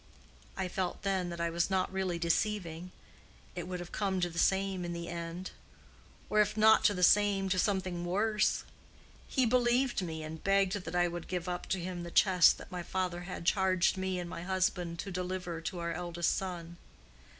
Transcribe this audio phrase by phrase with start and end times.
[0.57, 2.91] I felt then that I was not really deceiving:
[3.55, 5.51] it would have come to the same in the end;
[6.27, 8.63] or if not to the same, to something worse.
[9.27, 12.71] He believed me and begged that I would give up to him the chest that
[12.71, 16.77] my father had charged me and my husband to deliver to our eldest son.